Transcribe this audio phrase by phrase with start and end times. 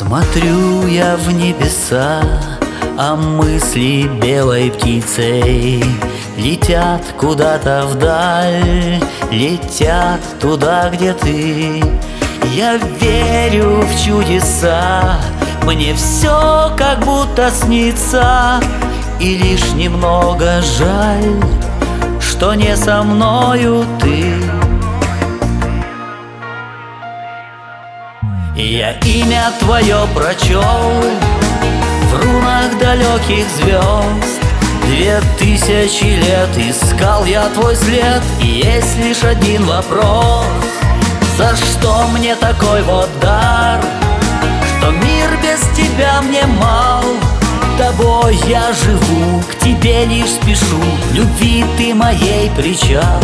[0.00, 2.22] Смотрю я в небеса,
[2.96, 5.84] а мысли белой птицей
[6.38, 8.98] Летят куда-то вдаль,
[9.30, 11.84] летят туда, где ты.
[12.54, 15.20] Я верю в чудеса,
[15.64, 18.58] мне все как будто снится
[19.20, 21.44] И лишь немного жаль,
[22.20, 24.59] что не со мною ты
[28.70, 34.40] Я имя твое прочел В рунах далеких звезд.
[34.84, 40.46] Две тысячи лет искал я твой след И есть лишь один вопрос.
[41.36, 43.80] За что мне такой вот дар?
[44.78, 47.04] Что мир без тебя мне мал?
[47.76, 50.80] Тобой я живу, к тебе лишь спешу.
[51.12, 53.20] Любви ты моей причал.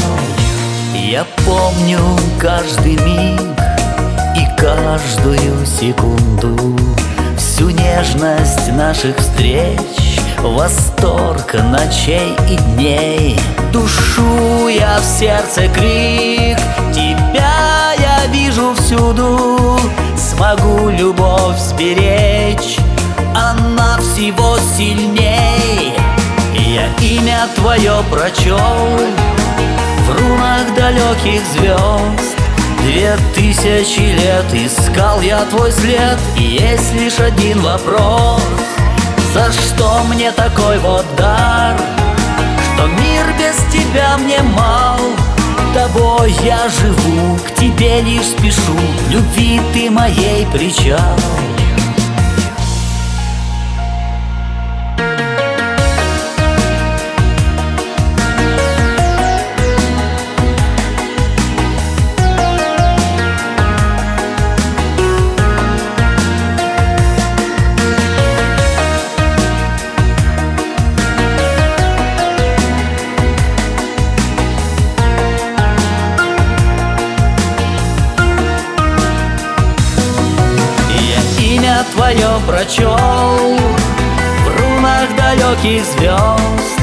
[0.92, 2.00] Я помню
[2.40, 3.65] каждый миг
[5.86, 6.76] секунду.
[7.36, 13.40] Всю нежность наших встреч Восторг ночей и дней.
[13.72, 16.58] Душу я в сердце крик
[16.92, 19.78] Тебя я вижу всюду.
[20.16, 22.78] Смогу любовь сберечь
[23.34, 25.94] Она всего сильней.
[26.52, 28.58] Я имя твое прочел
[30.08, 32.35] В рунах далеких звезд
[32.86, 38.40] Две тысячи лет искал я твой след И есть лишь один вопрос.
[39.34, 41.74] За что мне такой вот дар?
[42.74, 45.00] Что мир без тебя мне мал?
[45.74, 48.78] Тобой я живу, к тебе лишь спешу
[49.10, 51.18] Любви ты моей причал
[81.92, 83.58] твое прочел.
[84.44, 86.76] В рунах далеких звезд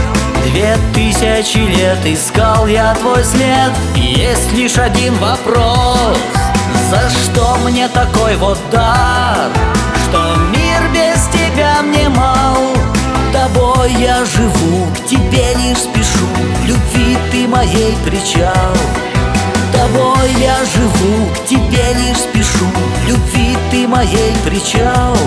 [0.46, 3.72] Две тысячи лет искал я твой след.
[3.96, 6.20] Есть лишь один вопрос.
[6.92, 9.50] За что мне такой вот дар?
[10.06, 12.62] Что мир без тебя мне мал.
[13.32, 16.28] Тобой я живу, к тебе лишь спешу.
[16.66, 18.76] Любви ты моей причал
[19.84, 22.66] Тобой я живу, к тебе лишь спешу.
[23.06, 25.18] Любви ты моей причал